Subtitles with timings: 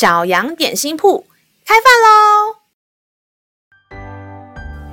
[0.00, 1.26] 小羊点心铺
[1.66, 2.56] 开饭喽！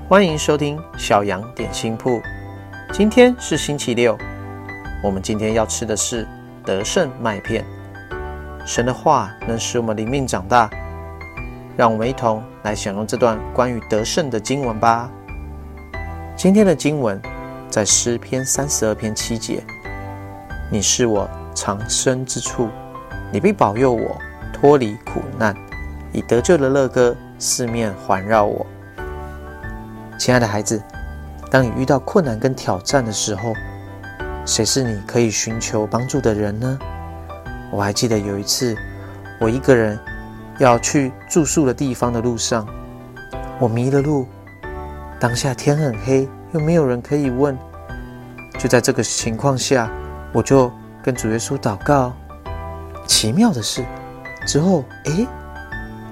[0.10, 2.22] 欢迎收听小羊点心铺。
[2.92, 4.18] 今天是星期六，
[5.02, 6.28] 我们今天要吃的是
[6.66, 7.66] 得胜麦片。
[8.66, 10.70] 神的话能使我们灵命长大，
[11.78, 15.10] 让我们一同来享用这段关于得胜的经文吧。
[16.36, 17.18] 今天的经文
[17.70, 19.64] 在诗篇三十二篇七节
[20.70, 22.68] ：“你是我藏身之处，
[23.32, 24.14] 你必保佑我
[24.60, 25.56] 脱离苦难，
[26.12, 28.66] 以得救的乐歌四面环绕我。”
[30.18, 30.82] 亲爱的孩子，
[31.52, 33.54] 当你遇到困难跟挑战的时候，
[34.48, 36.80] 谁是你可以寻求帮助的人呢？
[37.72, 38.76] 我还记得有一次，
[39.40, 40.00] 我一个人
[40.58, 42.68] 要去住宿的地方的路上，
[43.60, 44.28] 我迷了路。
[45.20, 47.56] 当下天很黑，又没有人可以问。
[48.58, 49.88] 就在这个情况下，
[50.34, 50.72] 我就
[51.04, 52.12] 跟主耶稣祷告。
[53.06, 53.86] 奇妙的是，
[54.48, 55.28] 之后诶，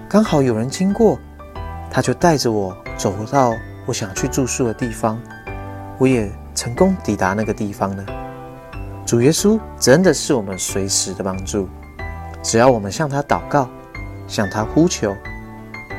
[0.09, 1.17] 刚好有人经过，
[1.89, 3.53] 他就带着我走到
[3.86, 5.17] 我想去住宿的地方。
[5.97, 8.05] 我也成功抵达那个地方了。
[9.05, 11.69] 主耶稣真的是我们随时的帮助，
[12.44, 13.69] 只要我们向他祷告，
[14.27, 15.16] 向他呼求，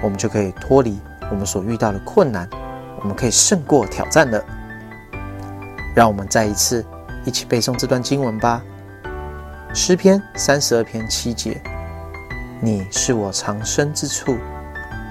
[0.02, 1.00] 我们就可以脱离
[1.30, 2.46] 我们所遇到的困难。
[3.00, 4.44] 我们可以胜过挑战的。
[5.94, 6.84] 让我们再一次
[7.24, 8.62] 一起背诵这段经文吧。
[9.72, 11.58] 诗篇三十二篇七节：
[12.58, 14.36] 你是我藏身之处，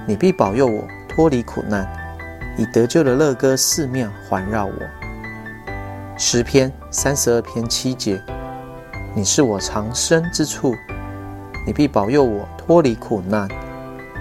[0.08, 1.88] 你必保佑我脱离苦难，
[2.58, 4.74] 以得救的乐歌四面环绕我。
[6.18, 8.20] 诗篇三十二篇七节：
[9.14, 10.73] 你是我藏身之处，
[11.68, 13.48] 你必保佑我脱离苦难，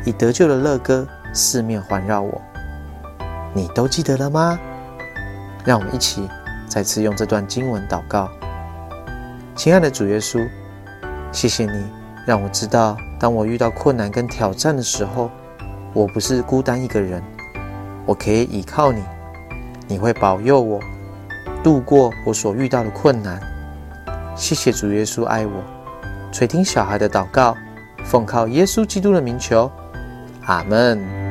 [0.04, 2.40] 以得救的乐歌四面环绕我。
[3.54, 4.58] 你都记得了吗？
[5.64, 6.28] 让我们一起
[6.68, 8.28] 再次用这段经文祷告。
[9.56, 10.46] 亲爱的主耶稣，
[11.32, 11.86] 谢谢你
[12.26, 15.30] 让我知道，当我遇到困难跟挑战的时候，
[15.92, 17.22] 我不是孤单一个人，
[18.06, 19.02] 我可以依靠你，
[19.86, 20.80] 你会保佑我
[21.62, 23.40] 度过我所遇到的困难。
[24.34, 25.52] 谢谢主耶稣爱我，
[26.32, 27.56] 垂听小孩的祷告，
[28.04, 29.70] 奉靠耶稣基督的名求，
[30.46, 31.23] 阿门。